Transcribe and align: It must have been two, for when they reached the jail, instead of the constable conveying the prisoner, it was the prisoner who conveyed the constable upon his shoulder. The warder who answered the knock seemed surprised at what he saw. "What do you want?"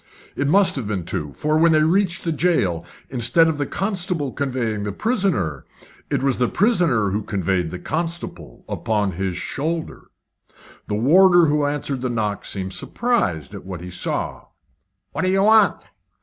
It 0.35 0.47
must 0.47 0.75
have 0.77 0.87
been 0.87 1.05
two, 1.05 1.31
for 1.31 1.59
when 1.59 1.73
they 1.73 1.83
reached 1.83 2.23
the 2.23 2.31
jail, 2.31 2.83
instead 3.11 3.47
of 3.47 3.59
the 3.59 3.67
constable 3.67 4.31
conveying 4.31 4.81
the 4.81 4.91
prisoner, 4.91 5.63
it 6.09 6.23
was 6.23 6.39
the 6.39 6.49
prisoner 6.49 7.11
who 7.11 7.21
conveyed 7.21 7.69
the 7.69 7.77
constable 7.77 8.65
upon 8.67 9.11
his 9.11 9.37
shoulder. 9.37 10.07
The 10.87 10.95
warder 10.95 11.45
who 11.45 11.67
answered 11.67 12.01
the 12.01 12.09
knock 12.09 12.45
seemed 12.45 12.73
surprised 12.73 13.53
at 13.53 13.63
what 13.63 13.81
he 13.81 13.91
saw. 13.91 14.45
"What 15.11 15.21
do 15.21 15.29
you 15.29 15.43
want?" 15.43 15.83